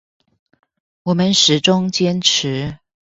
[1.03, 2.79] 我們始終堅持